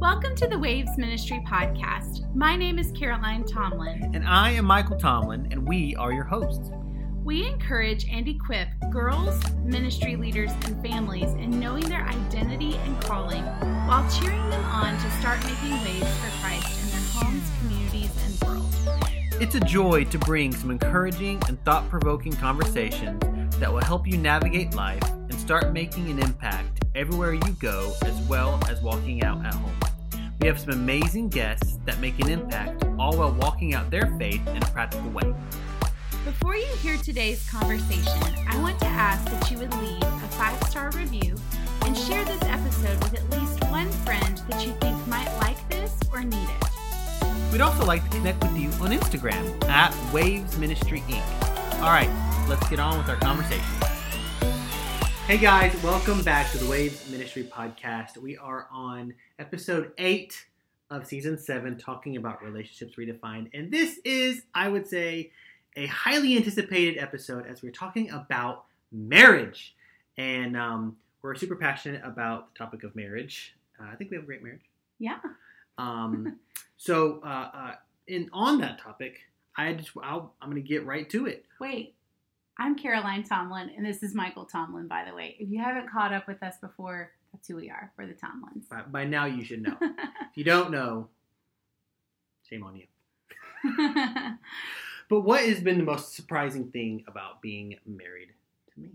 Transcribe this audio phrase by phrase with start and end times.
[0.00, 2.34] Welcome to the Waves Ministry podcast.
[2.34, 4.12] My name is Caroline Tomlin.
[4.14, 6.70] And I am Michael Tomlin, and we are your hosts.
[7.22, 13.44] We encourage and equip girls, ministry leaders, and families in knowing their identity and calling
[13.86, 18.48] while cheering them on to start making waves for Christ in their homes, communities, and
[18.48, 19.42] world.
[19.42, 23.22] It's a joy to bring some encouraging and thought provoking conversations
[23.58, 28.18] that will help you navigate life and start making an impact everywhere you go, as
[28.22, 29.89] well as walking out at home.
[30.40, 34.40] We have some amazing guests that make an impact, all while walking out their faith
[34.48, 35.34] in a practical way.
[36.24, 40.58] Before you hear today's conversation, I want to ask that you would leave a five
[40.70, 41.34] star review
[41.82, 45.94] and share this episode with at least one friend that you think might like this
[46.10, 47.52] or need it.
[47.52, 51.82] We'd also like to connect with you on Instagram at Waves Ministry Inc.
[51.82, 52.10] All right,
[52.48, 53.99] let's get on with our conversation.
[55.30, 58.16] Hey guys, welcome back to the Waves Ministry Podcast.
[58.16, 60.44] We are on episode eight
[60.90, 63.48] of season seven, talking about relationships redefined.
[63.54, 65.30] And this is, I would say,
[65.76, 69.76] a highly anticipated episode as we're talking about marriage.
[70.18, 73.54] And um, we're super passionate about the topic of marriage.
[73.78, 74.64] Uh, I think we have a great marriage.
[74.98, 75.18] Yeah.
[75.78, 76.40] Um,
[76.76, 77.74] so, uh, uh,
[78.08, 79.20] in on that topic,
[79.56, 81.44] I just I'll, I'm going to get right to it.
[81.60, 81.94] Wait,
[82.60, 85.34] I'm Caroline Tomlin, and this is Michael Tomlin, by the way.
[85.38, 87.90] If you haven't caught up with us before, that's who we are.
[87.96, 88.68] We're the Tomlins.
[88.68, 89.78] By, by now, you should know.
[89.80, 91.08] if you don't know,
[92.46, 92.84] shame on you.
[95.08, 98.28] but what has been the most surprising thing about being married
[98.74, 98.90] to me?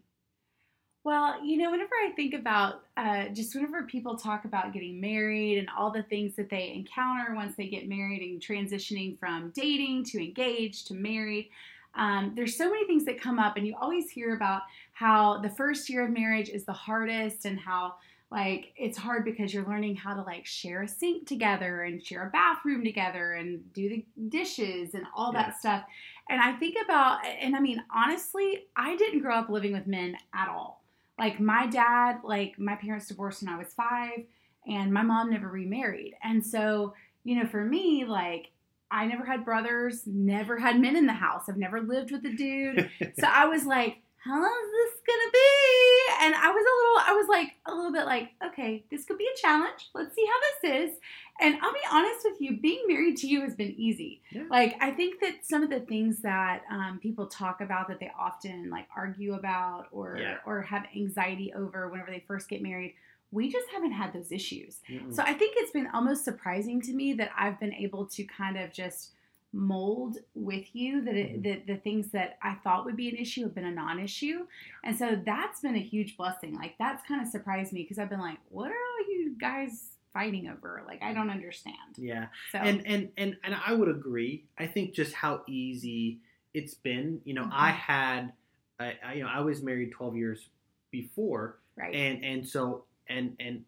[1.04, 5.58] Well, you know, whenever I think about uh, just whenever people talk about getting married
[5.58, 10.04] and all the things that they encounter once they get married and transitioning from dating
[10.06, 11.50] to engaged to married,
[11.96, 14.62] um, there's so many things that come up, and you always hear about
[14.94, 17.96] how the first year of marriage is the hardest and how
[18.32, 22.28] like it's hard because you're learning how to like share a sink together and share
[22.28, 25.54] a bathroom together and do the dishes and all that Yeah.
[25.60, 25.84] stuff.
[26.30, 30.18] And I think about, and I mean, honestly, I didn't grow up living with men
[30.34, 30.84] at all.
[31.20, 34.26] Like my dad, like my parents divorced when I was five,
[34.68, 36.16] and my mom never remarried.
[36.24, 36.94] And so,
[37.24, 38.50] you know, for me, like
[38.96, 41.44] I never had brothers, never had men in the house.
[41.50, 42.90] I've never lived with a dude.
[43.20, 46.26] so I was like, how long is this gonna be?
[46.26, 49.18] And I was a little, I was like a little bit like, okay, this could
[49.20, 49.90] be a challenge.
[49.94, 50.98] Let's see how this is.
[51.40, 54.22] And I'll be honest with you, being married to you has been easy.
[54.32, 54.46] Yeah.
[54.50, 58.10] Like I think that some of the things that um, people talk about that they
[58.18, 60.38] often like argue about or Yeah.
[60.46, 62.96] or have anxiety over whenever they first get married,
[63.32, 64.80] we just haven't had those issues.
[64.90, 65.14] Mm-mm.
[65.14, 68.58] So I think it's been almost surprising to me that I've been able to kind
[68.58, 69.12] of just
[69.52, 71.66] mold with you that it, Mhm.
[71.66, 74.46] the, things that I thought would be an issue have been a non-issue.
[74.84, 76.56] And so that's been a huge blessing.
[76.56, 79.92] Like that's kind of surprised me because I've been like, what are all you guys
[80.14, 80.84] fighting over?
[80.86, 81.78] Like I don't understand.
[81.98, 82.28] yeah.
[82.52, 84.44] So and and and and I would agree.
[84.58, 86.20] I think just how easy
[86.54, 87.22] it's been.
[87.26, 87.76] You know, I Mhm.
[87.76, 88.34] had,
[88.80, 90.50] I, I you know, I was married twelve years
[90.92, 91.94] before, right.
[91.96, 93.64] and and so and and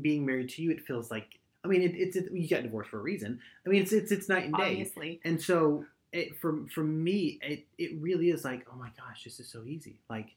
[0.00, 1.38] being married to you, it feels like.
[1.64, 3.38] I mean, it, it's it, you got divorced for a reason.
[3.64, 4.70] I mean, it's it's it's night and day.
[4.70, 5.20] Obviously.
[5.24, 9.38] And so, it, for for me, it it really is like, oh my gosh, this
[9.38, 10.00] is so easy.
[10.10, 10.30] Like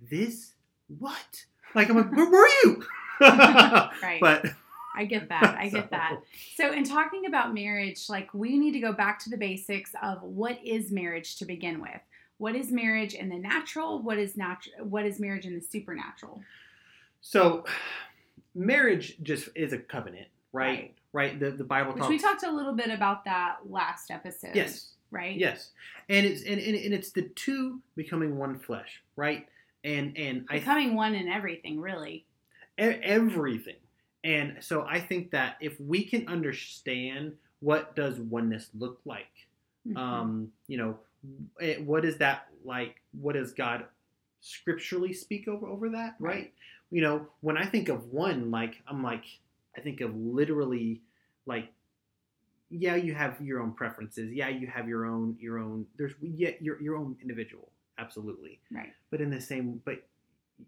[0.00, 0.52] this,
[0.98, 1.44] what?
[1.74, 2.84] Like I'm like, where were you?
[3.20, 4.18] Right.
[4.20, 4.46] But
[4.94, 5.56] I get that.
[5.58, 6.20] I get so- that.
[6.56, 10.22] So, in talking about marriage, like we need to go back to the basics of
[10.22, 12.00] what is marriage to begin with.
[12.38, 14.02] What is marriage in the natural?
[14.02, 14.84] What is natural?
[14.84, 16.42] What is marriage in the supernatural?
[17.28, 17.64] So,
[18.54, 20.94] marriage just is a covenant, right?
[21.12, 21.38] Right.
[21.40, 22.10] The the Bible Which talks.
[22.10, 24.54] we talked a little bit about that last episode.
[24.54, 24.90] Yes.
[25.10, 25.36] Right.
[25.36, 25.70] Yes,
[26.08, 29.46] and it's and, and, and it's the two becoming one flesh, right?
[29.84, 32.26] And and I Becoming one in everything, really.
[32.80, 33.76] e- everything.
[34.24, 39.30] And so I think that if we can understand what does oneness look like,
[39.86, 39.96] Mhm.
[39.96, 40.98] um, you know,
[41.60, 43.00] eh, what is that like?
[43.12, 43.84] What does God
[44.44, 46.16] scripturally speak over over that?
[46.20, 46.34] Right?
[46.34, 46.52] Right.
[46.90, 49.24] You know, when I think of one, like I'm like
[49.76, 51.02] I think of literally
[51.46, 51.72] like
[52.70, 54.32] yeah, you have your own preferences.
[54.32, 55.86] Yeah, you have your own your own.
[55.96, 58.60] There's yeah your your own individual, absolutely.
[58.72, 58.92] right.
[59.10, 60.02] But in the same, but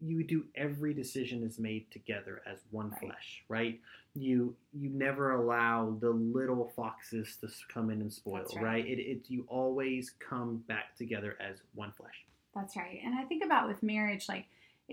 [0.01, 3.01] you do every decision is made together as one Right.
[3.01, 3.81] flesh, right?
[4.15, 8.65] You you never allow the little foxes to come in and spoil, That's right?
[8.65, 8.87] right.
[8.87, 12.26] It, it you always come back together as one flesh.
[12.57, 13.01] That's right.
[13.05, 14.47] And I think about with marriage, like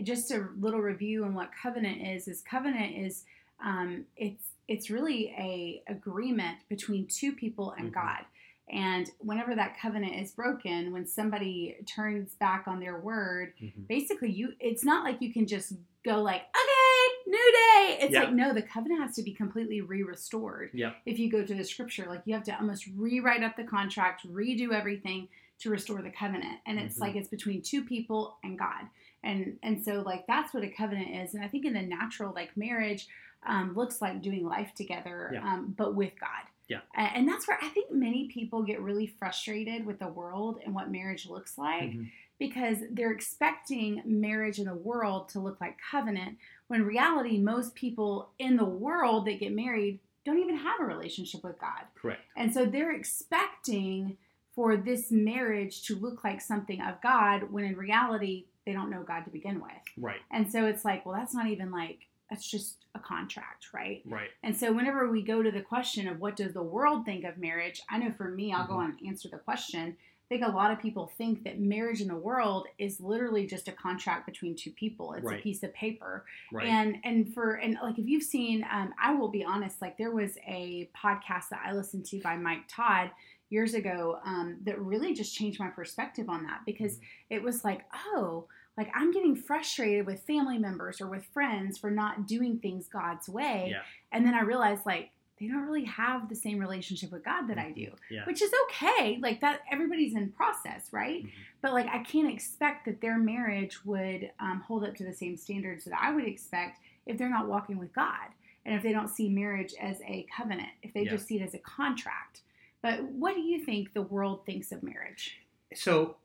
[0.04, 2.28] just a little review on what covenant is.
[2.28, 3.24] Is covenant is
[3.64, 7.94] um, it's it's really a agreement between two people and Mhm.
[7.94, 8.26] God.
[8.70, 13.88] And whenever that covenant is broken, when somebody turns back on their word, Mhm.
[13.88, 15.74] basically you it's not like you can just
[16.04, 17.98] go like, okay, new day.
[18.02, 18.24] It's Yeah.
[18.24, 20.72] like no, the covenant has to be completely re-restored.
[20.74, 20.94] Yeah.
[21.06, 24.28] If you go to the scripture, like you have to almost rewrite up the contract,
[24.28, 25.30] redo everything
[25.64, 26.60] to restore the covenant.
[26.66, 27.02] And it's Mhm.
[27.02, 28.88] like it's between two people and God.
[29.24, 31.34] And and so like that's what a covenant is.
[31.34, 33.08] And I think in the natural, like marriage
[33.46, 35.44] um, looks like doing life together, Yeah.
[35.46, 36.46] um, but with God.
[36.70, 36.80] Yeah.
[36.96, 40.90] And that's where I think many people get really frustrated with the world and what
[40.90, 42.10] marriage looks like Mhm.
[42.40, 46.38] because they're expecting marriage in the world to look like covenant
[46.68, 51.44] when reality most people in the world that get married don't even have a relationship
[51.44, 51.84] with God.
[51.96, 52.22] Correct.
[52.38, 54.18] And so they're expecting
[54.56, 59.04] for this marriage to look like something of God when in reality they don't know
[59.04, 59.72] God to begin with.
[59.98, 60.22] Right.
[60.32, 64.02] And so it's like, well that's not even like that's just a contract, right?
[64.06, 64.30] Right.
[64.44, 67.38] And so whenever we go to the question of what does the world think of
[67.38, 68.78] marriage, I know for me, I'll go Mhm.
[68.78, 69.98] on and answer the question.
[70.00, 73.68] I think a lot of people think that marriage in the world is literally just
[73.68, 75.14] a contract between two people.
[75.14, 75.40] It's Right.
[75.40, 76.26] a piece of paper.
[76.52, 76.68] Right.
[76.68, 80.12] And and for and like if you've seen, um, I will be honest, like there
[80.12, 83.12] was a podcast that I listened to by Mike Todd
[83.54, 87.82] years ago um, that really just changed my perspective on that because it was like,
[88.08, 88.46] oh,
[88.78, 93.30] like I'm getting frustrated with family members or with friends for not doing things God's
[93.30, 93.68] way.
[93.70, 93.82] Yeah.
[94.12, 97.58] And then I realized like they don't really have the same relationship with God that
[97.60, 98.26] I do, Yeah.
[98.26, 99.20] which is okay.
[99.22, 101.24] Like that, everybody's in process, right?
[101.24, 101.30] Mhm.
[101.62, 105.38] But like I can't expect that their marriage would um, hold up to the same
[105.38, 108.30] standards that I would expect if they're not walking with God
[108.66, 111.12] and if they don't see marriage as a covenant, if they Yeah.
[111.12, 112.42] just see it as a contract.
[112.84, 115.38] But what do you think the world thinks of marriage?
[115.74, 116.18] So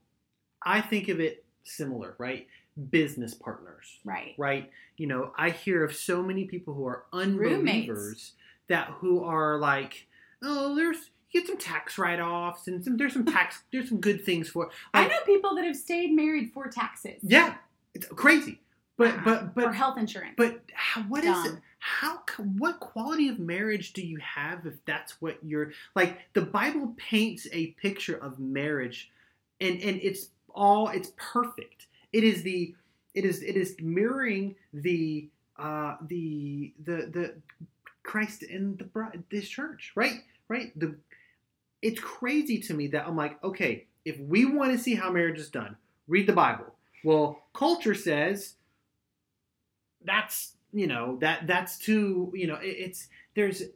[0.63, 2.47] I think of it similar, right?
[2.91, 4.35] Business partners, Right.
[4.37, 4.71] right?
[4.97, 7.89] You know, I hear of so many people who are Roommates.
[7.89, 8.33] unbelievers
[8.69, 10.07] that who are like,
[10.43, 14.25] oh, there's you get some tax write-offs and some there's some tax there's some good
[14.25, 14.71] things for.
[14.95, 17.21] I know people that have stayed married for taxes.
[17.23, 17.55] yeah,
[17.95, 18.61] it's crazy,
[18.97, 19.25] but Uh-uh.
[19.25, 20.35] but but for health insurance.
[20.37, 21.55] But how, what is it?
[21.79, 22.23] How
[22.57, 26.19] what quality of marriage do you have if that's what you're like?
[26.33, 29.11] The Bible paints a picture of marriage,
[29.61, 31.87] and and it's all it's perfect.
[32.13, 32.75] It is the
[33.15, 35.29] it is it is mirroring the
[35.59, 37.35] uh the the the
[38.03, 40.97] Christ in the this church right right the
[41.83, 45.39] it's crazy to me that I'm like okay if we want to see how marriage
[45.39, 45.77] is done
[46.07, 46.73] read the Bible
[47.05, 48.55] well culture says
[50.05, 53.73] that's you know that that's too you know it, it's there's it,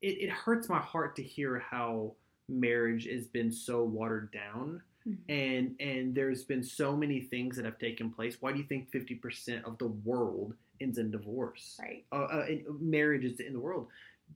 [0.00, 2.14] it hurts my heart to hear how
[2.48, 4.82] marriage has been so watered down.
[5.06, 5.18] Mhm.
[5.28, 8.36] and and there's been so many things that have taken place.
[8.40, 11.76] Why do you think 50% of the world ends in divorce?
[11.82, 12.04] Right.
[12.12, 13.88] uh, uh, in marriages in the world.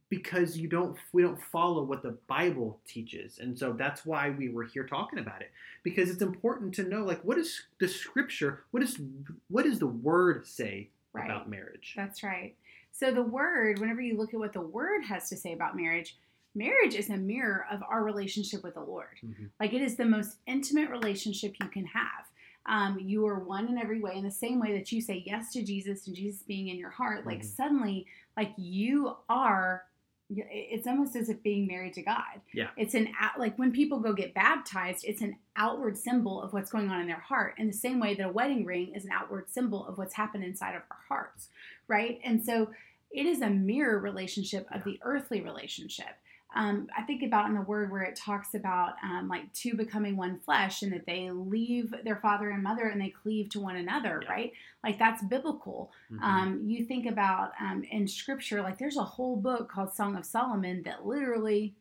[0.08, 3.38] Because you don't we don't follow what the bible teaches.
[3.38, 5.52] And so that's why we were here talking about it.
[5.84, 9.00] Because it's important to know like what is the scripture what is
[9.48, 11.30] what does the word say Right.
[11.30, 12.54] about marriage That's right.
[12.92, 16.16] So the word, whenever you look at what the word has to say about marriage,
[16.54, 19.18] marriage is a mirror of our relationship with the Lord.
[19.22, 19.50] Mhm.
[19.60, 22.26] Like it is the most intimate relationship you can have.
[22.64, 25.52] Um, you are one in every way, in the same way that you say yes
[25.52, 27.24] to Jesus and Jesus being in your heart.
[27.26, 27.44] Like Mhm.
[27.44, 29.84] suddenly, like you are.
[30.28, 32.40] It's almost as if being married to God.
[32.52, 32.70] Yeah.
[32.76, 36.70] It's an out- like when people go get baptized, it's an outward symbol of what's
[36.70, 37.54] going on in their heart.
[37.58, 40.42] In the same way that a wedding ring is an outward symbol of what's happened
[40.42, 41.48] inside of our hearts,
[41.86, 42.18] right?
[42.24, 42.70] And so
[43.12, 46.16] it is a mirror relationship of the earthly relationship.
[46.56, 50.16] Um, I think about in the word where it talks about um, like two becoming
[50.16, 53.76] one flesh and that they leave their father and mother and they cleave to one
[53.76, 54.30] another, Yeah.
[54.32, 54.52] right?
[54.82, 55.92] Like that's biblical.
[56.10, 56.22] Mhm.
[56.22, 60.24] Um, you think about um, in scripture, like there's a whole book called Song of
[60.24, 61.74] Solomon that literally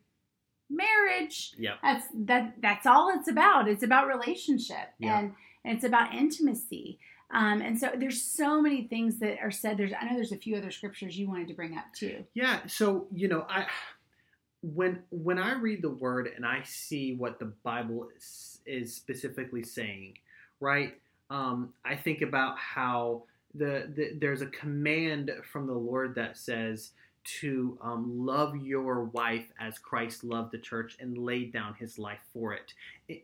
[0.69, 1.53] marriage.
[1.57, 1.77] Yep.
[1.81, 2.53] That's that.
[2.61, 3.67] That's all it's about.
[3.67, 5.19] It's about relationship Yeah.
[5.19, 6.99] and, and it's about intimacy.
[7.31, 9.77] Um, and so there's so many things that are said.
[9.77, 12.23] There's I know there's a few other scriptures you wanted to bring up too.
[12.33, 13.65] Yeah, so you know, I
[14.73, 19.63] when when I read the word and I see what the Bible is, is specifically
[19.63, 20.17] saying,
[20.59, 20.95] right?
[21.29, 26.91] Um, I think about how the, the there's a command from the Lord that says
[27.41, 32.19] to um, love your wife as Christ loved the church and laid down His life
[32.33, 32.73] for it,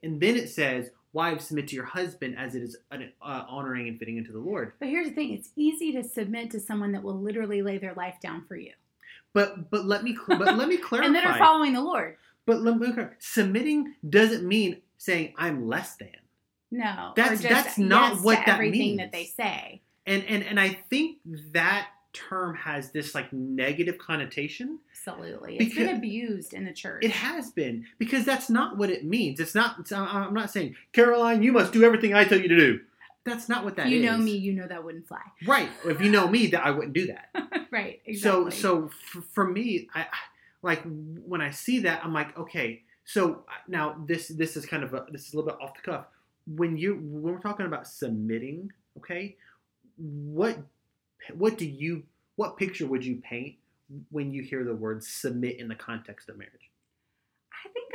[0.03, 3.97] and then it says, "Wives, submit to your husband as it is uh, honoring and
[3.97, 7.03] fitting into the Lord." But here's the thing: it's easy to submit to someone that
[7.03, 8.73] will literally lay their life down for you,
[9.33, 11.05] But but let me but let me clarify.
[11.07, 12.17] and that are following the Lord.
[12.45, 13.13] But let me clarify.
[13.19, 16.09] submitting doesn't mean saying I'm less than.
[16.71, 19.81] No, That's- that's not yes what that everything that they say.
[20.05, 21.17] And and and I think
[21.51, 24.79] that term has this like negative connotation.
[24.91, 27.03] Absolutely, it's been abused in the church.
[27.03, 29.39] It has been because that's not what it means.
[29.39, 29.79] It's not.
[29.79, 32.79] It's, I'm not saying Caroline, you must do everything I tell you to do.
[33.23, 33.99] That's not what that if is.
[33.99, 35.21] you know me, you know that wouldn't fly.
[35.45, 35.69] right?
[35.85, 37.67] If you know me, that I wouldn't do that.
[37.71, 38.01] right.
[38.17, 38.51] So Exactly.
[38.51, 40.07] so f- for me, I
[40.63, 42.81] like when I see that, I'm like, okay.
[43.05, 45.75] So uh, now this this is kind of a, this is a little bit off
[45.75, 46.05] the cuff.
[46.47, 49.35] When you when we're talking about submitting, okay,
[49.97, 50.57] what
[51.35, 52.03] what do you
[52.37, 53.55] what picture would you paint
[54.09, 56.70] when you hear the word submit in the context of marriage?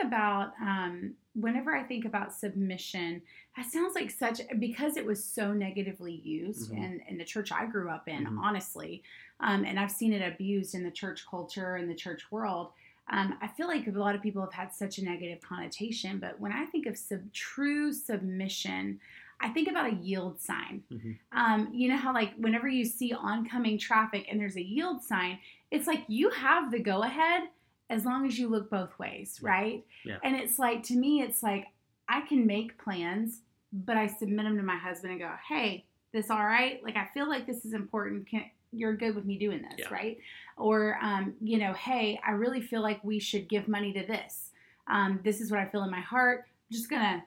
[0.03, 3.23] About um, whenever I think about submission,
[3.57, 6.77] that sounds like such because it was so negatively used Mhm.
[6.79, 8.39] in, in the church I grew up in, Mhm.
[8.39, 9.03] honestly,
[9.41, 12.73] um, and I've seen it abused in the church culture and the church world.
[13.09, 16.41] Um, I feel like a lot of people have had such a negative connotation, but
[16.41, 19.01] when I think of sub- true submission,
[19.41, 20.83] I think about a yield sign.
[20.91, 21.19] Mhm.
[21.33, 25.39] Um, you know how, like, whenever you see oncoming traffic and there's a yield sign,
[25.71, 27.51] it's like you have the go ahead
[27.91, 29.49] as long as you look both ways, Yeah.
[29.51, 29.85] right?
[30.05, 30.19] Yeah.
[30.25, 31.67] And it's like, to me, it's like
[32.09, 36.31] I can make plans, but I submit them to my husband and go, hey, this
[36.31, 36.83] all right?
[36.83, 38.29] Like, I feel like this is important.
[38.29, 39.95] Can, you're good with me doing this, Yeah.
[39.95, 40.19] right?
[40.57, 44.51] Or, um, you know, hey, I really feel like we should give money to this.
[44.89, 46.45] Um, this is what I feel in my heart.
[46.49, 47.23] I'm just going to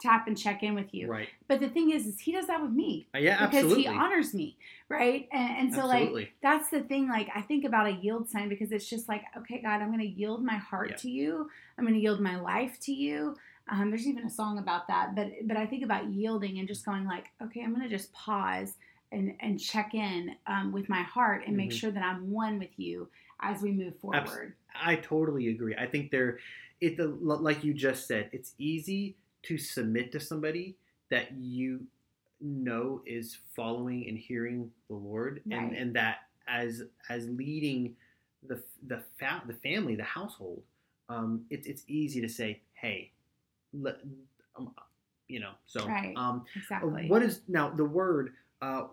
[0.00, 1.08] tap and check in with you.
[1.08, 1.28] Right?
[1.48, 3.82] But the thing is, is he does that with me Uh, yeah, because absolutely.
[3.84, 4.56] Because he honors me,
[4.88, 5.28] right?
[5.32, 7.08] And, and so like that's the thing.
[7.08, 10.00] Like I think about a yield sign because it's just like, okay, God, I'm going
[10.00, 10.96] to yield my heart Yeah.
[10.96, 11.50] to you.
[11.78, 13.36] I'm going to yield my life to you.
[13.68, 16.84] Um, there's even a song about that, but but I think about yielding and just
[16.84, 18.74] going like, okay, I'm going to just pause
[19.12, 21.74] and and check in um, with my heart and make Mhm.
[21.80, 23.08] sure that I'm one with you
[23.40, 24.54] as we move Abs- forward.
[24.74, 25.74] I totally agree.
[25.76, 26.38] I think there,
[26.80, 30.76] it the like you just said, it's easy to submit to somebody
[31.10, 31.86] that you
[32.40, 36.18] know is following and hearing the Lord, and and that
[36.48, 37.96] as as leading
[38.46, 40.62] the the fa- the family, the household,
[41.08, 43.12] um, it's it's easy to say, hey,
[43.72, 43.96] let,
[44.56, 44.72] um,
[45.28, 46.14] you know, so Right.
[46.16, 47.08] um, Exactly.
[47.08, 48.34] what is now the word?
[48.62, 48.88] Uh,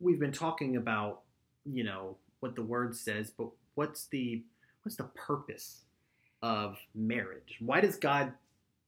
[0.00, 1.22] we've been talking about,
[1.64, 4.42] you know, what the word says, but what's the
[4.82, 5.82] what's the purpose
[6.42, 7.58] of marriage?
[7.60, 8.32] Why does God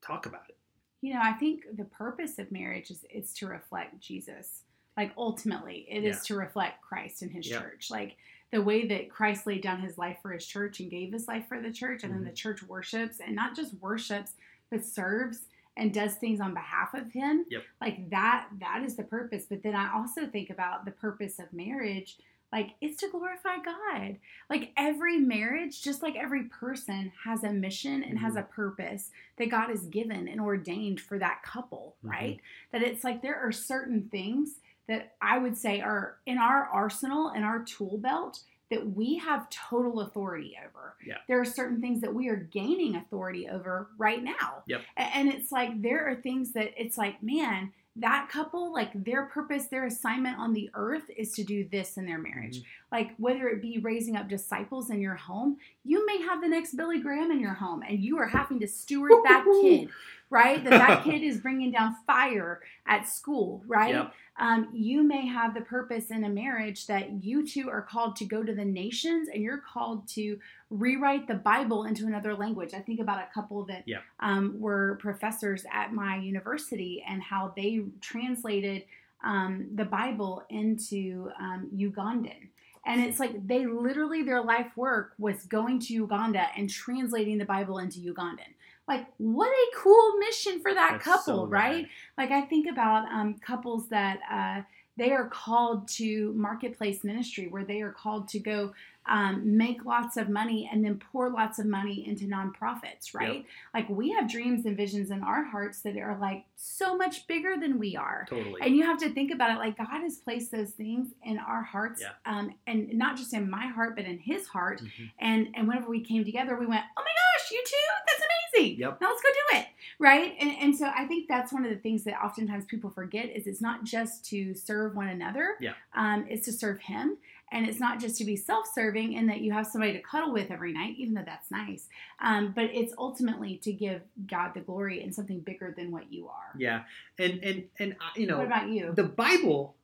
[0.02, 0.56] talk about it?
[1.00, 4.64] You know, I think the purpose of marriage is it's to reflect Jesus.
[4.96, 6.22] Like ultimately, it is Yeah.
[6.24, 7.90] to reflect Christ and his church.
[7.90, 8.16] Like
[8.50, 11.46] the way that Christ laid down his life for his church and gave his life
[11.48, 12.16] for the church, and Mhm.
[12.16, 14.34] then the church worships and not just worships,
[14.70, 17.46] but serves and does things on behalf of him.
[17.48, 17.64] Yep.
[17.80, 19.46] Like that that is the purpose.
[19.46, 22.18] But then I also think about the purpose of marriage
[22.52, 24.16] like it's to glorify God.
[24.48, 28.40] Like every marriage, just like every person has a mission and has Mhm.
[28.40, 32.10] a purpose that God has given and ordained for that couple, Mhm.
[32.10, 32.40] right?
[32.72, 37.28] That it's like there are certain things that I would say are in our arsenal
[37.28, 40.96] and our tool belt that we have total authority over.
[41.04, 41.18] Yeah.
[41.28, 44.62] There are certain things that we are gaining authority over right now.
[44.66, 44.82] Yep.
[44.96, 49.66] And it's like there are things that it's like, man, that couple, like their purpose,
[49.66, 52.58] their assignment on the earth is to do this in their marriage.
[52.58, 52.96] Mm-hmm.
[52.96, 56.76] Like whether it be raising up disciples in your home, you may have the next
[56.76, 59.88] Billy Graham in your home and you are having to steward that kid,
[60.30, 60.62] right?
[60.64, 63.94] That that kid is bringing down fire at school, right?
[63.94, 64.12] Yep.
[64.38, 68.24] Um, you may have the purpose in a marriage that you two are called to
[68.24, 70.38] go to the nations and you're called to
[70.70, 72.72] rewrite the Bible into another language.
[72.72, 74.02] I think about a couple that Yep.
[74.20, 78.84] um, were professors at my university and how they translated
[79.22, 82.48] um, the Bible into um, Ugandan.
[82.86, 87.44] And it's like they literally, their life work was going to Uganda and translating the
[87.44, 88.54] Bible into Ugandan.
[88.90, 91.86] Like, what a cool mission for that That's couple, so right?
[92.18, 94.62] Like, I think about um, couples that uh,
[94.98, 98.72] they are called to marketplace ministry, where they are called to go
[99.06, 103.46] um, make lots of money and then pour lots of money into nonprofits, right?
[103.72, 107.54] Like, we have dreams and visions in our hearts that are like so much bigger
[107.58, 108.26] than we are.
[108.28, 108.60] Totally.
[108.60, 111.62] And you have to think about it like God has placed those things in our
[111.62, 112.10] hearts, Yeah.
[112.26, 114.80] um, and not just in my heart, but in His heart.
[114.82, 115.10] Mhm.
[115.18, 117.76] And and whenever we came together, we went, "Oh my gosh, you too!
[118.06, 118.22] That's
[118.58, 118.78] amazing!
[118.78, 119.00] Yep.
[119.00, 119.66] Now let's go do it!"
[119.98, 120.34] Right?
[120.40, 123.46] And and so I think that's one of the things that oftentimes people forget is
[123.46, 125.56] it's not just to serve one another.
[125.60, 125.72] Yeah.
[125.94, 127.18] Um, it's to serve Him,
[127.52, 130.50] and it's not just to be self-serving and that you have somebody to cuddle with
[130.50, 131.88] every night, even though that's nice.
[132.22, 136.28] Um, but it's ultimately to give God the glory and something bigger than what you
[136.28, 136.54] are.
[136.58, 136.82] yeah,
[137.18, 138.92] and and and uh, you know, What about you?
[138.94, 139.76] the Bible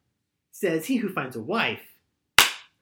[0.51, 1.83] says, "He who finds a wife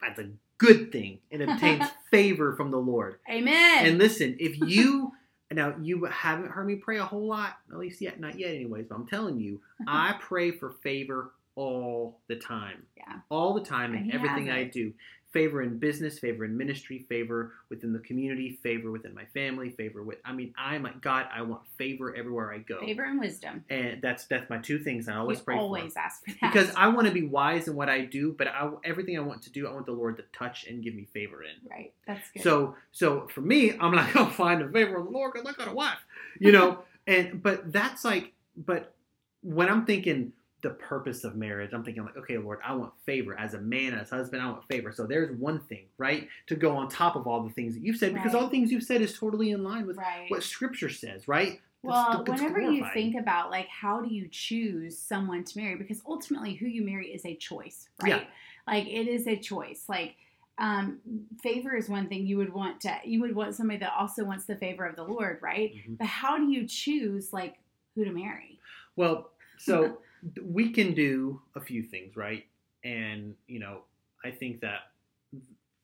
[0.01, 0.29] finds a
[0.67, 3.87] good thing and obtains favor from the Lord." Amen.
[3.87, 5.13] And listen, if you
[5.53, 8.87] now you haven't heard me pray a whole lot, at least yet, not yet, anyways.
[8.89, 12.85] But I'm telling you, I pray for favor all the time.
[12.97, 13.19] Yeah.
[13.31, 14.93] all the time And in everything I do.
[15.35, 20.03] Favor in business, favor in ministry, favor within the community, favor within my family, favor
[20.03, 20.17] with.
[20.25, 21.27] I mean, I'm like God.
[21.35, 23.63] I want favor everywhere I go, Favor and wisdom.
[23.69, 25.09] and that's that's my two things.
[25.09, 26.53] I always you pray for always ask for that.
[26.53, 29.43] because I want to be wise in what I do, but I, everything I want
[29.43, 31.69] to do, I want the Lord to touch and give me favor in.
[31.71, 31.93] right.
[32.07, 32.43] That's good.
[32.45, 35.53] So, so for me, I'm not gonna find a favor of the Lord because I
[35.53, 35.99] got a wife,
[36.39, 36.79] you know.
[37.07, 38.95] and but that's like, but
[39.43, 40.33] when I'm thinking
[40.65, 43.93] the purpose of marriage, I'm thinking like, okay, Lord, I want favor as a man,
[43.93, 44.93] as a husband, I want favor.
[44.93, 47.99] So there's one thing, right, to go on top of all the things that you've
[47.99, 48.41] said, because Right.
[48.41, 50.29] all the things you've said is totally in line with right.
[50.31, 51.61] what Scripture says, right?
[51.83, 56.01] Well, it's whenever you think about like how do you choose someone to marry, because
[56.07, 58.09] ultimately who you marry is a choice, right?
[58.09, 58.25] Yeah.
[58.67, 59.85] Like it is a choice.
[59.87, 60.17] Like
[60.57, 61.01] um,
[61.43, 62.97] favor is one thing you would want to.
[63.05, 65.75] You would want somebody that also wants the favor of the Lord, right?
[65.75, 65.99] Mhm.
[65.99, 67.57] But how do you choose like
[67.95, 68.59] who to marry?
[68.97, 69.99] Well, so
[70.43, 72.45] we can do a few things, right?
[72.85, 73.83] And you know,
[74.25, 74.91] I think that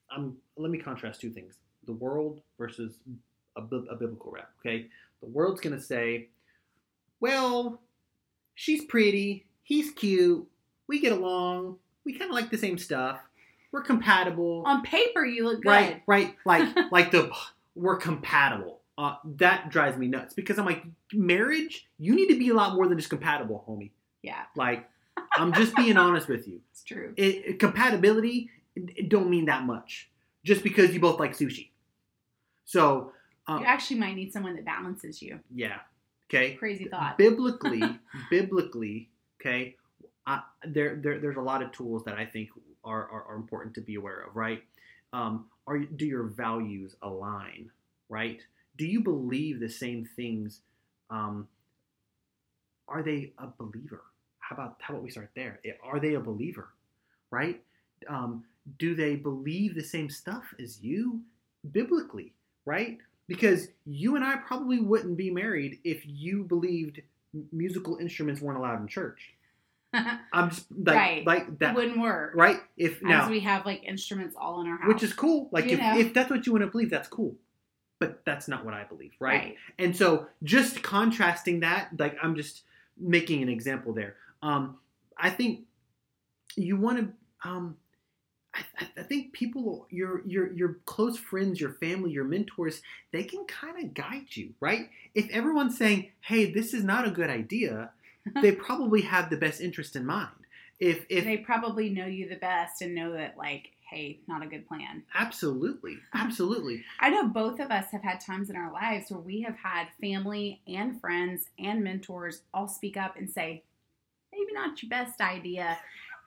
[0.09, 0.37] I'm.
[0.57, 2.99] Let me contrast two things: the world versus
[3.55, 4.49] a, a biblical rap.
[4.59, 4.87] Okay,
[5.21, 6.29] the world's gonna say,
[7.19, 7.81] "Well,
[8.55, 10.47] she's pretty, he's cute,
[10.87, 13.19] we get along, we kind of like the same stuff,
[13.71, 15.69] we're compatible." On paper, you look good.
[15.69, 16.35] Right, right.
[16.45, 17.31] Like, like the
[17.75, 18.80] we're compatible.
[19.01, 22.75] Uh, that drives me nuts because I'm like, marriage, you need to be a lot
[22.75, 23.89] more than just compatible, homie.
[24.21, 24.87] Yeah, Like,
[25.35, 26.61] I'm just being honest with you.
[26.71, 27.13] it's true.
[27.17, 30.09] It, it- compatibility it, don't mean that much
[30.45, 31.69] just because you both like sushi.
[32.65, 33.11] So,
[33.47, 35.39] um, you actually might need someone that balances you.
[35.53, 35.79] yeah,
[36.29, 36.53] okay.
[36.53, 37.17] Crazy thought.
[37.17, 37.81] Biblically,
[38.29, 39.09] biblically,
[39.41, 39.75] okay.
[40.27, 42.49] I, there, there, there's a lot of tools that I think
[42.83, 44.61] are, are, are important to be aware of, right?
[45.11, 47.71] Um, are do your values align,
[48.09, 48.39] right?
[48.81, 50.61] Do you believe the same things?
[51.11, 51.47] Um,
[52.87, 54.01] are they a believer?
[54.39, 55.59] How about how about we start there?
[55.63, 56.69] Eh, Are they a believer,
[57.29, 57.61] right?
[58.09, 58.43] Um,
[58.79, 61.21] do they believe the same stuff as you
[61.71, 62.33] biblically,
[62.65, 62.97] right?
[63.27, 67.01] Because you and I probably wouldn't be married if you believed
[67.51, 69.35] musical instruments weren't allowed in church.
[69.93, 71.23] I'm just like Right.
[71.27, 72.31] like it that, wouldn't work.
[72.33, 72.57] right?
[72.77, 74.87] If now, As we have like instruments all in our house.
[74.87, 75.49] which is cool.
[75.51, 77.35] Like if, if that's what you want to believe, that's cool.
[78.01, 79.37] But that's not what I believe, right?
[79.39, 79.55] right.
[79.79, 82.63] And so just contrasting that, like I'm just
[82.97, 84.15] making an example there.
[84.41, 84.77] Um,
[85.17, 85.61] I think
[86.55, 87.49] you want to.
[87.49, 87.77] Um,
[88.53, 93.23] I, I- I think people, your your your close friends, your family, your mentors, they
[93.23, 94.89] can kind of guide you, right?
[95.13, 97.91] If everyone's saying, "Hey, this is not a good idea,"
[98.41, 100.29] they probably have the best interest in mind.
[100.79, 104.47] If if they probably know you the best and know that like hey not a
[104.47, 105.03] good plan.
[105.13, 109.41] Absolutely, absolutely, i know both of us have had times in our lives where we
[109.41, 113.63] have had family and friends and mentors all speak up and say
[114.31, 115.77] maybe not your best idea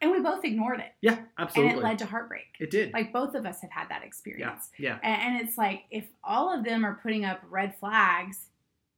[0.02, 0.92] and we both ignored it.
[1.00, 1.70] Yeah, absolutely.
[1.70, 2.46] and it led to heartbreak.
[2.58, 4.68] It did, like both of us have had that experience.
[4.78, 8.46] Yeah, A- and it's like if all of them are putting up red flags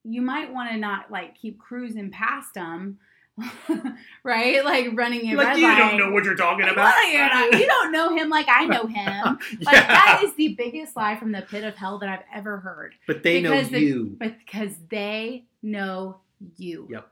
[0.03, 2.97] you might want to not like keep cruising past them
[4.23, 6.85] right like running a like red you light don't know what you're talking Like, about.
[6.85, 9.39] what are you not- you don't know him like I know him.
[9.61, 9.87] Like Yeah.
[9.87, 12.95] that is the biggest lie from the pit of hell that I've ever heard.
[13.05, 14.15] But they know because the- you.
[14.19, 16.19] But because they know
[16.57, 16.87] you.
[16.89, 17.07] Yep.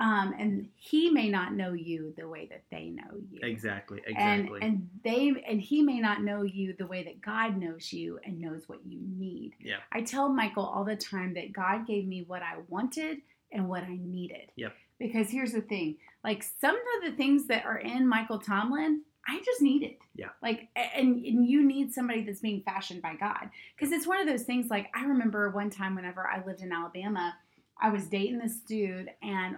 [0.00, 3.40] Um, and he may not know you the way that they know you.
[3.42, 4.00] Exactly.
[4.06, 4.60] And Exactly.
[4.62, 8.40] and they and he may not know you the way that God knows you and
[8.40, 9.54] knows what you need.
[9.60, 9.78] Yeah.
[9.90, 13.18] I tell Michael all the time that God gave me what I wanted
[13.50, 14.52] and what I needed.
[14.54, 14.72] Yep.
[14.98, 19.40] Because here's the thing, like some of the things that are in Michael Tomlin, I
[19.44, 19.98] just need it.
[20.14, 20.30] Yeah.
[20.42, 23.50] Like and and you need somebody that's being fashioned by God.
[23.76, 26.72] Because it's one of those things like I remember one time whenever I lived in
[26.72, 27.36] Alabama,
[27.80, 29.56] I was dating this dude and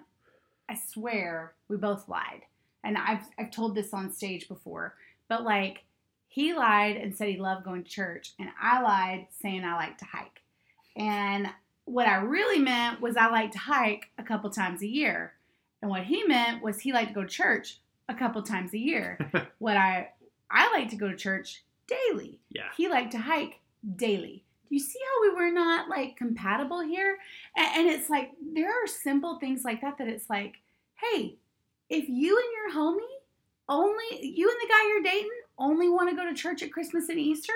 [0.68, 2.42] I swear we both lied.
[2.84, 4.94] And I've I've told this on stage before,
[5.28, 5.84] but like
[6.28, 9.98] he lied and said he loved going to church, and I lied saying I like
[9.98, 10.42] to hike.
[10.96, 11.48] And
[11.90, 15.32] what I really meant was I like to hike a couple times a year.
[15.82, 18.78] And what he meant was he liked to go to church a couple times a
[18.78, 19.18] year.
[19.58, 20.10] what I
[20.50, 22.38] I like to go to church daily.
[22.50, 22.68] yeah.
[22.76, 23.58] He liked to hike
[23.96, 24.44] daily.
[24.68, 27.18] Do you see how we were not like compatible here?
[27.56, 30.56] And, and it's like there are simple things like that that it's like,
[30.94, 31.38] hey,
[31.88, 33.16] if you and your homie
[33.68, 37.08] only you and the guy you're dating only want to go to church at Christmas
[37.08, 37.52] and Easter,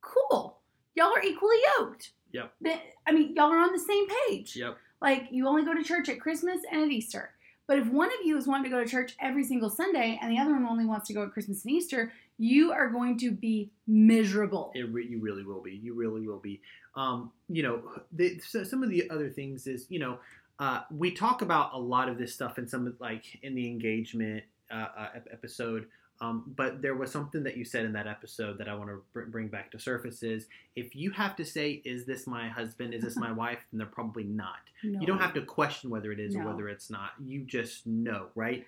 [0.00, 0.58] cool.
[0.94, 2.12] Y'all are equally yoked.
[2.32, 2.52] Yep.
[2.62, 4.56] That- I mean, y'all are on the same page.
[4.56, 4.76] Yep.
[5.00, 7.30] Like you only go to church at Christmas and at Easter.
[7.66, 10.32] But if one of you is wanting to go to church every single Sunday and
[10.32, 13.30] the other one only wants to go at Christmas and Easter, you are going to
[13.30, 14.72] be miserable.
[14.74, 15.72] It re- you really will be.
[15.72, 16.62] You really will be.
[16.94, 20.18] Um, you know, the, so some of the other things is, you know,
[20.58, 23.66] uh, we talk about a lot of this stuff in some of like in the
[23.66, 25.86] engagement uh, uh, episode.
[26.20, 29.00] Um, but there was something that you said in that episode that I want to
[29.12, 32.92] br- bring back to surface is if you have to say, "Is this my husband?
[32.92, 34.56] Is this my wife?" then they're probably not.
[34.82, 35.00] No.
[35.00, 37.10] You don't have to question whether it is or whether it's not.
[37.24, 38.66] You just know, right?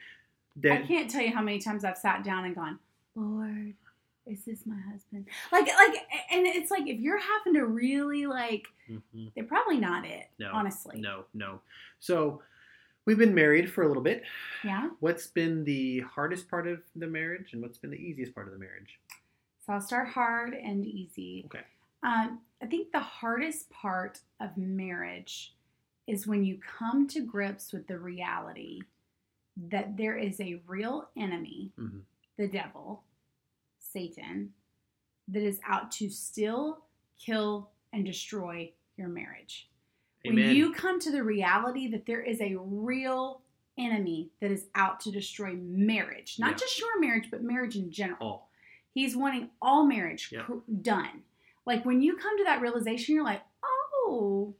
[0.64, 2.78] I can't tell you how many times I've sat down and gone,
[3.14, 3.74] Lord,
[4.26, 5.26] is this my husband?
[5.50, 5.94] Like, like,
[6.30, 9.32] and it's like if you're having to really like, Mhm.
[9.34, 10.26] they're probably not it.
[10.38, 11.00] No, honestly.
[11.00, 11.60] no, no.
[12.00, 12.42] So
[13.10, 14.22] we've been married for a little bit.
[14.62, 14.90] Yeah.
[15.00, 18.52] What's been the hardest part of the marriage, and what's been the easiest part of
[18.52, 19.00] the marriage?
[19.66, 21.42] So I'll start hard and easy.
[21.46, 21.64] Okay.
[22.04, 25.56] Um, I think the hardest part of marriage
[26.06, 28.78] is when you come to grips with the reality
[29.56, 32.02] that there is a real enemy, Mhm.
[32.36, 33.02] the devil,
[33.80, 34.54] Satan,
[35.26, 36.86] that is out to steal,
[37.18, 39.68] kill, and destroy your marriage.
[40.26, 40.44] Amen.
[40.46, 43.40] When you come to the reality that there is a real
[43.78, 46.56] enemy that is out to destroy marriage, not Yeah.
[46.56, 48.18] just your marriage, but marriage in general.
[48.20, 48.42] Oh,
[48.92, 51.22] He's wanting all marriage cr- done.
[51.64, 54.54] Like when you come to that realization, you're like, oh,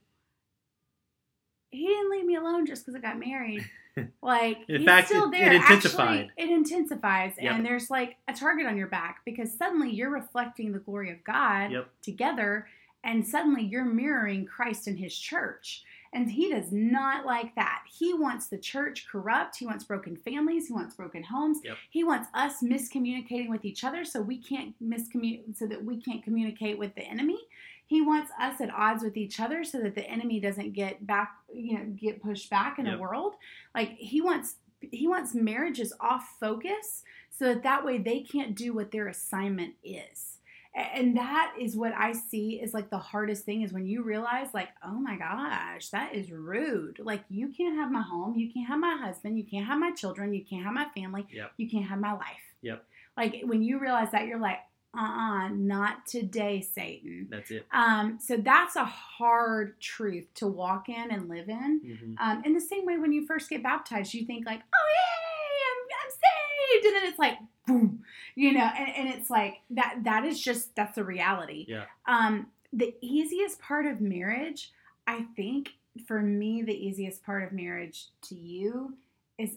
[1.70, 3.68] he didn't leave me alone just because I got married.
[4.22, 5.50] Like In he's fact, still there.
[5.52, 6.28] it intensified.
[6.30, 7.52] Actually, it intensifies, Yep.
[7.54, 11.22] and there's like a target on your back because suddenly you're reflecting the glory of
[11.24, 11.90] God Yep.
[12.00, 12.68] together,
[13.04, 15.84] and suddenly you're mirroring Christ and His church.
[16.12, 17.82] And he does not like that.
[17.88, 19.56] He wants the church corrupt.
[19.56, 20.66] He wants broken families.
[20.66, 21.58] He wants broken homes.
[21.62, 21.76] Yep.
[21.88, 26.24] He wants us miscommunicating with each other so we can't miscommunicate so that we can't
[26.24, 27.38] communicate with the enemy.
[27.86, 31.32] He wants us at odds with each other so that the enemy doesn't get back,
[31.54, 32.96] you know, get pushed back in Yep.
[32.96, 33.34] the world.
[33.72, 34.56] Like he wants
[34.90, 39.74] he wants marriages off focus so that that way they can't do what their assignment
[39.84, 40.38] is.
[40.74, 44.48] And that is what I see is like the hardest thing is when you realize,
[44.54, 47.00] like, oh my gosh, that is rude.
[47.00, 49.90] Like, you can't have my home, you can't have my husband, you can't have my
[49.92, 51.52] children, you can't have my family, Yep.
[51.56, 52.44] you can't have my life.
[52.62, 52.84] Yep.
[53.16, 54.60] Like, when you realize that, you're like,
[54.96, 57.28] uh uh not today, Satan.
[57.30, 57.64] that's it.
[57.72, 61.80] Um, so that's a hard truth to walk in and live in.
[61.84, 62.14] Mhm.
[62.18, 65.29] Um, in the same way, when you first get baptized, you think like, "Oh I'm
[66.72, 68.02] saved," and then it's like, boom,
[68.34, 69.98] you know, and, and it's like that.
[70.04, 71.66] That is just that's the reality.
[71.68, 71.84] Yeah.
[72.06, 74.70] Um, the easiest part of marriage,
[75.06, 75.70] I think,
[76.06, 78.94] for me, the easiest part of marriage to you
[79.38, 79.56] is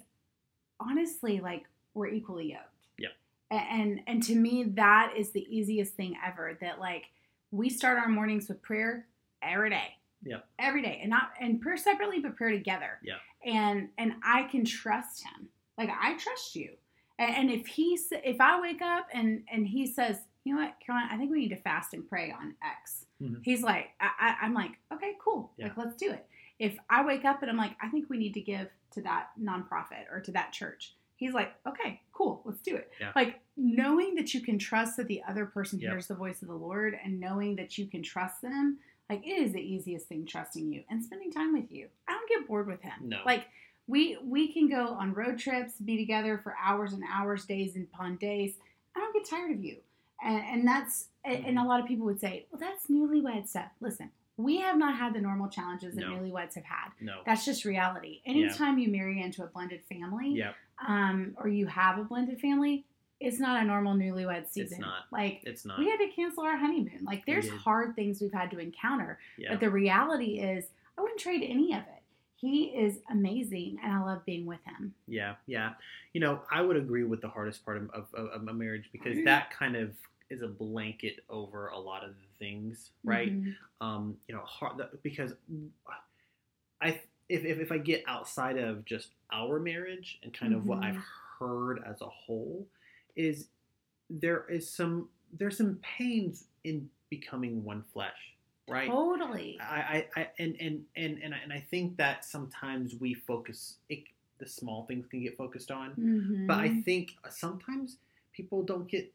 [0.80, 2.88] honestly like we're equally yoked.
[2.98, 3.10] Yeah.
[3.52, 6.58] And and to me, that is the easiest thing ever.
[6.62, 7.06] That like
[7.52, 9.06] we start our mornings with prayer
[9.44, 9.90] every day
[10.26, 10.38] Yeah.
[10.58, 13.16] every day and not and prayer separately but prayer together Yeah.
[13.46, 16.70] and and i can trust him like i trust you
[17.30, 21.08] and, if he if i wake up and and he says you know what caroline
[21.12, 23.40] i think we need to fast and pray on x Mhm.
[23.44, 25.68] he's like I, I, i'm like okay cool Yeah.
[25.68, 26.26] like let's do it
[26.60, 29.28] if i wake up and i'm like i think we need to give to that
[29.42, 33.12] nonprofit or to that church he's like okay cool let's do it Yeah.
[33.16, 35.92] like knowing that you can trust that the other person Yep.
[35.92, 39.30] hears the voice of the lord and knowing that you can trust them like it
[39.32, 41.88] is the easiest thing trusting you and spending time with you.
[42.08, 42.94] I don't get bored with him.
[43.02, 43.18] No.
[43.26, 43.46] Like
[43.88, 47.88] we we can go on road trips, be together for hours and hours, days and
[47.94, 48.56] upon days.
[48.96, 49.78] I don't get tired of you.
[50.24, 54.12] And and that's and a lot of people would say, "Well, that's newlywed stuff." Listen,
[54.38, 56.12] we have not had the normal challenges that No.
[56.18, 56.90] newlyweds have had.
[57.02, 57.22] No.
[57.26, 58.22] That's just reality.
[58.26, 60.54] Anytime you marry into a blended family, Yeah.
[60.86, 62.86] um, or you have a blended family,
[63.20, 64.78] it's not a normal newlywed season.
[64.78, 65.04] It's not.
[65.12, 65.78] Like It's not.
[65.80, 67.00] we had to cancel our honeymoon.
[67.04, 69.20] Like there's hard things we've had to encounter.
[69.38, 69.52] Yeah.
[69.52, 70.66] But the reality is
[70.98, 72.03] I wouldn't trade any of it.
[72.44, 74.94] He is amazing and I love being with him.
[75.08, 75.76] Yeah, yeah.
[76.12, 79.16] You know, I would agree with the hardest part of, of, of a marriage because
[79.16, 79.26] Mm-hmm.
[79.26, 79.92] that kind of
[80.30, 83.32] is a blanket over a lot of the things, right?
[83.32, 83.56] Mhm.
[83.80, 85.34] Um, you know, hard, because
[86.82, 90.80] I if, if if I get outside of just our marriage and kind of what
[90.80, 90.84] Mhm.
[90.84, 91.04] I've
[91.40, 92.68] heard as a whole
[93.16, 93.48] is
[94.10, 98.33] there is some there's some pains in becoming one flesh,
[98.68, 98.90] right?
[98.90, 99.58] Totally.
[99.62, 103.78] I, I, I and, and, and, and, I, and I think that sometimes we focus,
[103.90, 104.04] it,
[104.40, 105.92] the small things can get focused on.
[105.96, 106.48] Mhm.
[106.48, 107.98] But I think sometimes
[108.34, 109.12] people don't get,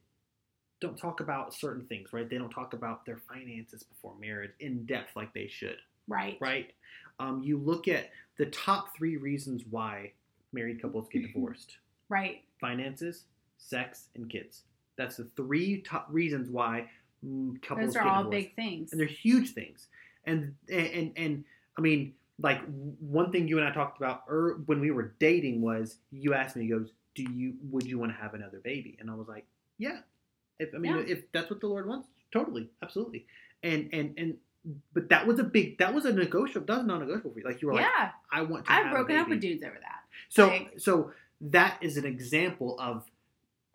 [0.81, 2.29] don't talk about certain things, right?
[2.29, 6.37] They don't talk about their finances before marriage in depth like they should, right.
[6.41, 6.73] right?
[7.19, 10.13] Um, you look at the top three reasons why
[10.53, 12.43] married couples get divorced Right.
[12.61, 13.25] finances,
[13.59, 14.63] sex, and kids.
[14.97, 16.89] That's the three top reasons why
[17.63, 18.93] couples Those are all divorced big things.
[18.93, 19.87] and they're huge things.
[20.25, 21.45] And and and,
[21.77, 22.61] I mean, like
[23.01, 26.55] one thing you and I talked about er, when we were dating was you asked
[26.57, 29.47] me, goes, "Do you would you want to have another baby?" And I was like,
[29.79, 30.01] "Yeah."
[30.59, 31.05] If I mean, Yeah.
[31.07, 33.27] if that's what the Lord wants, totally, absolutely.
[33.63, 34.37] And and and
[34.93, 36.67] but that was a big that was a negotiable.
[36.67, 37.45] That was non-negotiable for you.
[37.47, 38.11] Like you were like, yeah.
[38.31, 40.01] "I want to." I've broken up with dudes over that.
[40.29, 43.09] So like- so that is an example of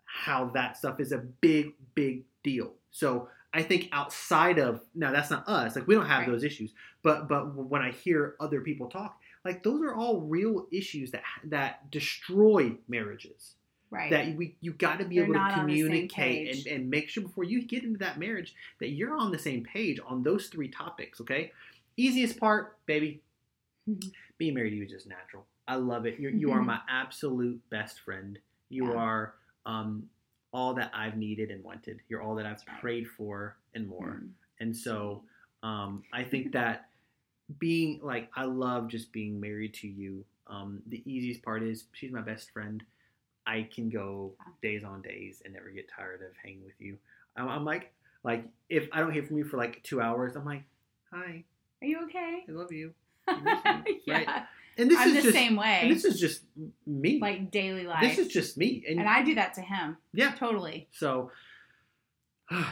[0.04, 2.74] how that stuff is a big, big deal.
[2.94, 5.74] So I think outside of now, that's not us.
[5.76, 6.28] Like we don't have Right.
[6.30, 6.72] those issues.
[7.02, 11.22] But but when I hear other people talk, like those are all real issues that
[11.44, 13.56] that destroy marriages.
[13.90, 14.10] Right.
[14.10, 16.66] That we you got to be They're able to not on the same communicate and,
[16.74, 19.98] and make sure before you get into that marriage that you're on the same page
[20.06, 21.20] on those three topics.
[21.20, 21.52] Okay.
[21.96, 23.22] Easiest part, baby,
[24.38, 25.46] being married to you is just natural.
[25.66, 26.18] I love it.
[26.20, 28.38] You're, you are my absolute best friend.
[28.68, 28.98] You Yeah.
[28.98, 29.34] are
[29.66, 30.08] um,
[30.54, 32.00] all that I've needed and wanted.
[32.08, 34.20] You're all that I've prayed for and more.
[34.22, 34.28] Mm.
[34.60, 35.24] And so
[35.64, 36.86] um, I think that
[37.58, 40.24] being like, I love just being married to you.
[40.46, 42.82] Um, the easiest part is she's my best friend.
[43.46, 46.96] I can go days on days and never get tired of hanging with you.
[47.36, 50.44] I'm, I'm like, like if I don't hear from you for like two hours, I'm
[50.44, 50.62] like,
[51.12, 51.42] hi,
[51.82, 52.44] Are you okay?
[52.48, 52.94] I love you.
[53.28, 53.34] you,
[54.06, 54.14] yeah.
[54.14, 54.28] right?
[54.76, 55.80] And this I'm is the just, same way.
[55.82, 56.42] and this is just
[56.86, 57.18] me.
[57.20, 58.02] like daily life.
[58.02, 59.96] this is just me, and, and I do that to him.
[60.12, 60.32] yeah.
[60.32, 60.88] Totally.
[60.92, 61.30] So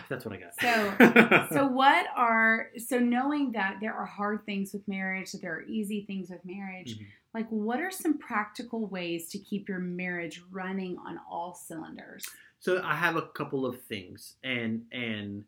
[0.09, 0.61] that's what I got.
[0.61, 5.55] So- So what are so knowing that there are hard things with marriage, that there
[5.55, 7.07] are easy things with marriage, Mhm.
[7.35, 12.25] like what are some practical ways to keep your marriage running on all cylinders?
[12.61, 15.45] So I have a couple of things, and and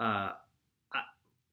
[0.00, 0.32] uh,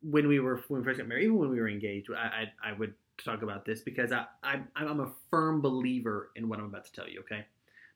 [0.03, 2.69] when we were when we first got married, even when we were engaged, I I,
[2.69, 6.65] I would talk about this because I, I I'm a firm believer in what I'm
[6.65, 7.21] about to tell you.
[7.21, 7.45] Okay,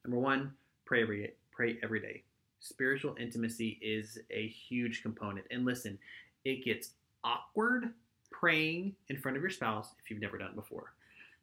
[0.05, 0.53] number one,
[0.85, 2.23] pray every pray every day.
[2.59, 5.97] Spiritual intimacy is a huge component, and listen,
[6.45, 6.91] it gets
[7.23, 7.93] awkward
[8.31, 10.93] praying in front of your spouse if you've never done it before.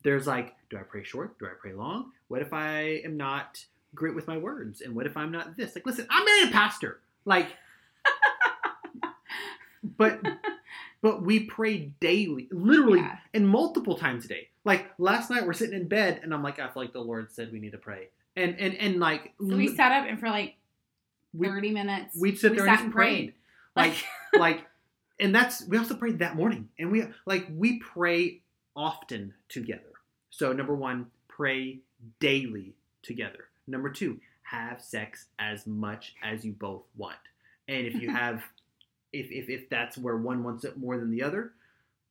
[0.03, 1.39] There's like, do I pray short?
[1.39, 2.13] Do I pray long?
[2.29, 4.81] What if I am not great with my words?
[4.83, 5.75] And what if I'm not this?
[5.75, 7.01] Like, listen, I'm married a pastor.
[7.25, 7.49] Like,
[9.97, 10.21] but
[11.05, 13.19] but we pray daily, literally, Yeah.
[13.35, 14.49] and multiple times a day.
[14.65, 17.31] Like last night, we're sitting in bed, and I'm like, I feel like the Lord
[17.31, 20.31] said we need to pray, and and and like So we sat up and for
[20.31, 20.55] like
[21.35, 22.17] we- 30 minutes.
[22.19, 23.35] we'd sit we there sat and just prayed.
[23.77, 23.95] Like
[24.33, 24.67] like,
[25.21, 28.41] and that's we also prayed that morning, and we like we pray
[28.75, 29.93] often together.
[30.31, 31.81] So number one, pray
[32.19, 33.49] daily together.
[33.67, 37.19] Number two, have sex as much as you both want.
[37.69, 38.43] And if you have,
[39.15, 41.53] if, if, if that's where one wants it more than the other,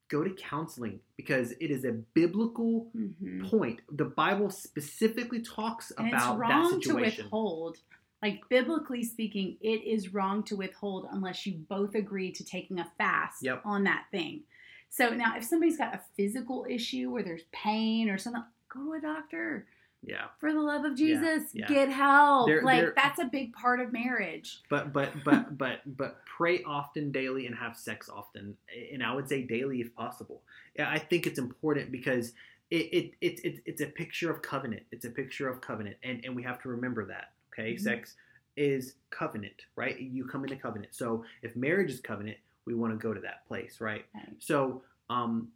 [0.09, 3.49] go to counseling because it is a biblical Mhm.
[3.49, 3.81] point.
[3.91, 7.79] The Bible specifically talks And it's about that wrong to withhold.
[8.21, 12.89] Like biblically speaking, it is wrong to withhold unless you both agree to taking a
[12.97, 13.63] fast Yep.
[13.65, 14.43] on that thing.
[14.89, 18.93] So now, if somebody's got a physical issue where there's pain or something, go to
[18.93, 19.67] a doctor.
[20.05, 21.67] Yeah, For the love of Jesus, yeah.
[21.67, 22.47] get help.
[22.47, 24.61] There- like there- that's a big part of marriage.
[24.69, 28.57] but but but but but pray often daily and have sex often,
[28.91, 30.43] and I would say daily if possible.
[30.75, 32.33] Yeah, I think it's important because
[32.69, 34.83] it it, it, it it's a picture of covenant.
[34.91, 37.31] It's a picture of covenant, and and we have to remember that.
[37.53, 37.79] Okay, Mhm.
[37.79, 38.15] sex
[38.57, 39.99] is covenant, right?
[39.99, 40.93] You come into covenant.
[40.93, 44.05] So if marriage is covenant, we want to go to that place, right?
[44.13, 44.29] Right.
[44.39, 45.49] So um,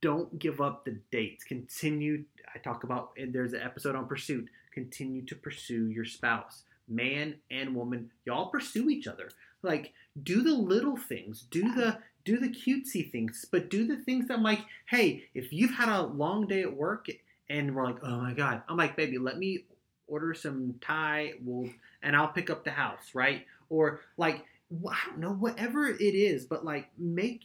[0.00, 1.44] don't give up the dates.
[1.44, 2.24] Continue.
[2.54, 4.48] I talk about, and there's an episode on pursuit.
[4.72, 8.10] Continue to pursue your spouse, man and woman.
[8.24, 9.30] Y'all pursue each other.
[9.62, 11.46] Like do the little things.
[11.50, 15.52] Do the do the cutesy things, but do the things that I'm like, hey, if
[15.52, 17.06] you've had a long day at work
[17.48, 19.64] and we're like, oh my god, I'm like, baby, let me
[20.06, 21.70] order some Thai, we'll
[22.02, 23.46] and I'll pick up the house, right?
[23.70, 27.44] Or like, I don't know, whatever it is, but like, make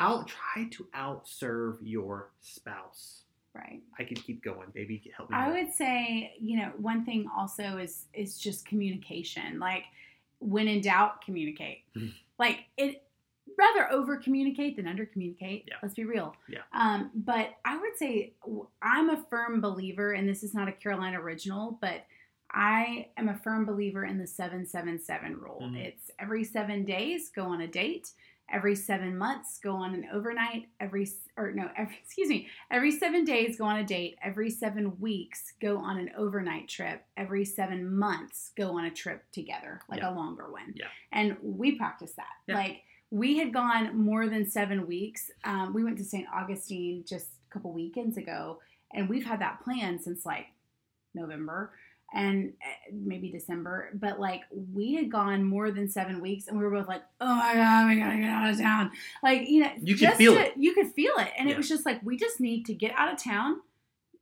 [0.00, 3.22] out, try to outserve your spouse.
[3.54, 3.82] Right.
[3.98, 5.02] I could keep going, baby.
[5.16, 5.36] Help me.
[5.36, 5.54] I more.
[5.62, 9.60] would say, you know, one thing also is is just communication.
[9.60, 9.84] Like
[10.40, 11.82] when in doubt, communicate.
[11.96, 12.12] Mhm.
[12.38, 13.02] Like it
[13.56, 15.66] rather over communicate than under communicate.
[15.68, 15.76] Yeah.
[15.82, 16.34] Let's be real.
[16.48, 16.62] Yeah.
[16.72, 18.32] Um, but I would say
[18.82, 22.04] I'm a firm believer, and this is not a Caroline original, but
[22.50, 25.60] I am a firm believer in the seven seven seven rule.
[25.62, 25.76] Mhm.
[25.76, 28.10] It's every seven days go on a date.
[28.52, 30.66] Every seven months, go on an overnight.
[30.78, 32.48] Every or no, every, excuse me.
[32.70, 34.16] Every seven days, go on a date.
[34.22, 37.02] Every seven weeks, go on an overnight trip.
[37.16, 40.10] Every seven months, go on a trip together, like Yeah.
[40.10, 40.74] a longer one.
[40.76, 40.86] Yeah.
[41.12, 42.26] And we practice that.
[42.46, 42.56] Yeah.
[42.56, 45.30] Like we had gone more than seven weeks.
[45.44, 46.26] Um, we went to St.
[46.34, 48.60] Augustine just a couple weekends ago,
[48.92, 50.46] and we've had that plan since like
[51.14, 51.72] November
[52.12, 53.90] and uh, maybe December.
[53.94, 57.34] But like we had gone more than seven weeks, and we were both like, "Oh
[57.34, 58.90] my god, we gotta get out of town!"
[59.22, 60.52] Like you know, You could feel to- it.
[60.56, 61.54] You could feel it, and Yeah.
[61.54, 63.60] it was just like we just need to get out of town.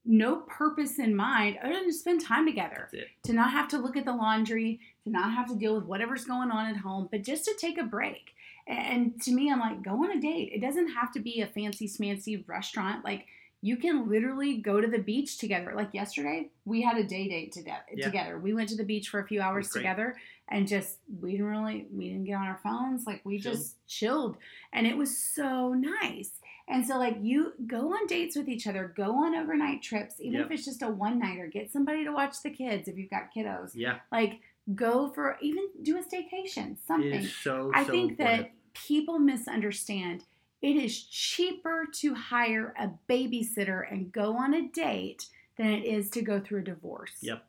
[0.04, 2.88] No purpose in mind other than to spend time together
[3.22, 6.24] to not have to look at the laundry, to not have to deal with whatever's
[6.24, 8.34] going on at home, but just to take a break.
[8.66, 10.50] And to me, I'm like, go on a date.
[10.52, 13.04] It doesn't have to be a fancy smancy restaurant.
[13.04, 13.26] Like,
[13.64, 15.72] you can literally go to the beach together.
[15.74, 18.04] Like yesterday, we had a day date to- Yeah.
[18.04, 18.38] together.
[18.38, 20.16] We went to the beach for a few hours together
[20.48, 23.06] and just we didn't really we didn't get on our phones.
[23.06, 23.54] Like we Chilled.
[23.56, 24.36] just chilled
[24.72, 26.32] and it was so nice.
[26.68, 30.38] And so like you go on dates with each other, go on overnight trips, even
[30.40, 30.46] Yep.
[30.46, 33.32] if it's just a one nighter, get somebody to watch the kids if you've got
[33.34, 33.72] kiddos.
[33.74, 34.40] Yeah, Like
[34.74, 37.24] go for even do a staycation, something.
[37.26, 37.70] so.
[37.74, 38.42] I so think important.
[38.42, 40.24] that people misunderstand.
[40.62, 45.26] It is cheaper to hire a babysitter and go on a date
[45.58, 47.16] than it is to go through a divorce.
[47.20, 47.44] Yep,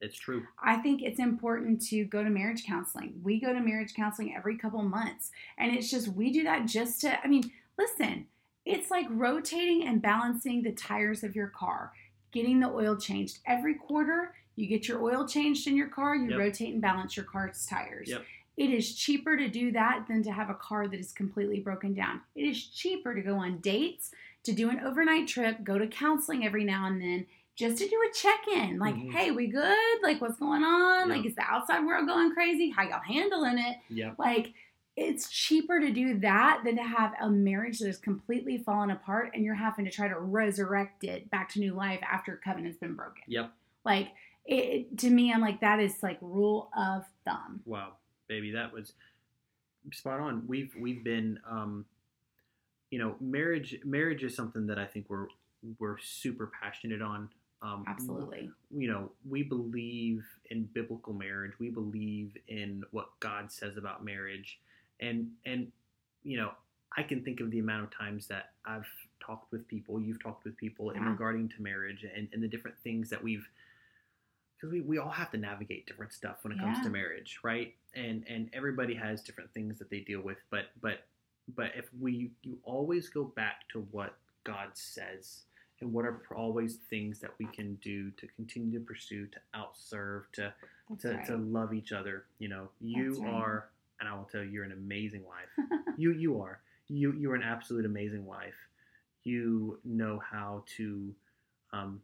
[0.00, 0.42] it's true.
[0.62, 3.20] I think it's important to go to marriage counseling.
[3.22, 7.00] We go to marriage counseling every couple months, and it's just we do that just
[7.02, 7.22] to.
[7.22, 8.26] I mean, listen,
[8.66, 11.92] it's like rotating and balancing the tires of your car,
[12.32, 14.34] getting the oil changed every quarter.
[14.56, 16.38] You get your oil changed in your car, you Yep.
[16.40, 18.08] rotate and balance your car's tires.
[18.08, 18.24] Yep.
[18.58, 21.94] It is cheaper to do that than to have a car that is completely broken
[21.94, 22.20] down.
[22.34, 24.10] It is cheaper to go on dates,
[24.42, 27.96] to do an overnight trip, go to counseling every now and then, just to do
[28.08, 28.78] a check-in.
[28.78, 29.12] Like, Mhm.
[29.12, 30.02] hey, we good?
[30.02, 31.08] Like, what's going on?
[31.08, 32.70] Like, is the outside world going crazy?
[32.70, 33.78] How y'all handling it?
[33.90, 34.18] Yep.
[34.18, 34.52] Like,
[34.96, 39.30] it's cheaper to do that than to have a marriage that is completely fallen apart
[39.34, 42.94] and you're having to try to resurrect it back to new life after covenant's been
[42.94, 43.22] broken.
[43.28, 43.52] Yep.
[43.84, 44.08] Like,
[44.44, 47.60] it, to me, I'm like, that is like rule of thumb.
[47.64, 47.92] Wow,
[48.28, 48.92] baby, that was
[49.92, 50.44] spot on.
[50.46, 51.84] We've we've been, um,
[52.90, 53.78] you know, marriage.
[53.84, 55.28] Marriage is something that I think we're
[55.78, 57.28] we're super passionate on.
[57.60, 58.50] Um, Absolutely.
[58.70, 61.52] You know, we believe in biblical marriage.
[61.58, 64.60] We believe in what God says about marriage,
[65.00, 65.72] and and
[66.22, 66.52] you know,
[66.96, 68.86] I can think of the amount of times that I've
[69.24, 70.00] talked with people.
[70.00, 73.48] You've talked with people in regarding to marriage and and the different things that we've
[74.58, 77.74] because we, we all have to navigate different stuff when it comes to marriage right?
[77.94, 81.06] And and everybody has different things that they deal with but but
[81.56, 85.42] but if we you always go back to what god says
[85.80, 90.22] and what are always things that we can do to continue to pursue to outserve
[90.32, 90.52] to
[91.00, 91.26] to, right.
[91.26, 92.68] to love each other you know?
[92.80, 93.32] You right.
[93.32, 93.68] are
[94.00, 95.68] and i will tell you you're an amazing wife.
[95.98, 96.60] You you are.
[96.86, 98.54] You you're an absolute amazing wife.
[99.24, 101.12] You know how to
[101.72, 102.00] um,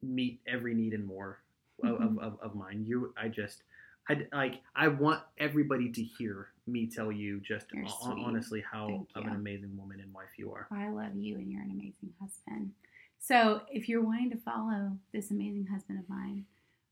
[0.00, 1.40] meet every need and more
[1.84, 2.18] of, of, mm-hmm.
[2.18, 3.62] of, of mine you i just
[4.08, 8.24] I like I want everybody to hear me tell you just sweet.
[8.24, 10.66] honestly how of an amazing woman and wife you are.
[10.70, 12.72] I love you and you're an amazing husband.
[13.20, 16.46] So, if you're wanting to follow this amazing husband of mine,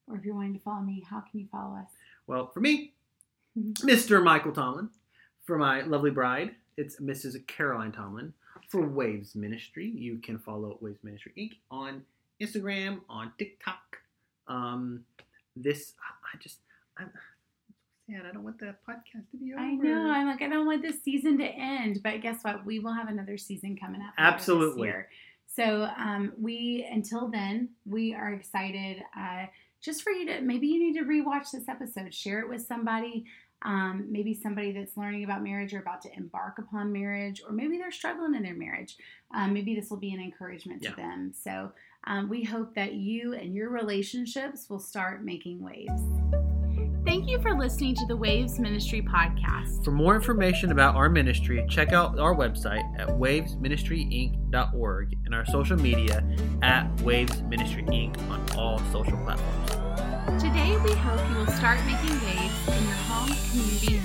[0.08, 1.88] or if you're wanting to follow me, how can you follow us?
[2.26, 2.92] Well, for me.
[3.58, 4.22] Mr.
[4.22, 4.90] Michael Tomlin.
[5.44, 7.46] For my lovely bride, it's Mrs.
[7.46, 8.34] Caroline Tomlin.
[8.68, 11.52] For Waves Ministry, you can follow Waves Ministry Inc.
[11.70, 12.02] on
[12.40, 13.98] Instagram, on TikTok.
[14.48, 15.04] Um,
[15.56, 15.94] this,
[16.32, 16.58] I just,
[16.98, 17.10] I'm
[18.08, 18.22] sad.
[18.28, 19.62] I don't want the podcast to be over.
[19.62, 20.10] I know.
[20.10, 22.64] I'm like, I don't want this season to end, but guess what?
[22.64, 24.14] We will have another season coming up.
[24.18, 24.92] Absolutely.
[25.48, 29.02] So, um, we until then, we are excited.
[29.18, 29.46] Uh,
[29.80, 33.24] just for you to maybe you need to rewatch this episode, share it with somebody.
[33.62, 37.78] Um, maybe somebody that's learning about marriage or about to embark upon marriage, or maybe
[37.78, 38.96] they're struggling in their marriage.
[39.34, 40.90] Um, maybe this will be an encouragement Yeah.
[40.90, 41.32] to them.
[41.34, 41.72] So,
[42.06, 46.02] um, we hope that you and your relationships will start making waves.
[47.04, 49.84] Thank you for listening to the Waves Ministry podcast.
[49.84, 55.76] For more information about our ministry, check out our website at wavesministryinc.org and our social
[55.76, 56.24] media
[56.62, 58.18] at Waves Ministry Inc.
[58.28, 59.70] on all social platforms.
[60.42, 64.02] Today, we hope you will start making waves in your home, community.